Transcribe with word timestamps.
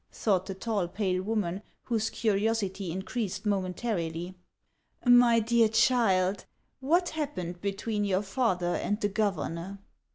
thought 0.11 0.47
the 0.47 0.55
tall, 0.55 0.87
pale 0.87 1.21
woman, 1.21 1.61
whose 1.83 2.09
curiosity 2.09 2.91
increased 2.91 3.45
momentarily. 3.45 4.33
"My 5.05 5.39
dear 5.39 5.69
child, 5.69 6.45
what 6.79 7.09
happened 7.09 7.61
between 7.61 8.03
your 8.03 8.23
father 8.23 8.73
and 8.73 8.99
the 8.99 9.09
governor 9.09 9.77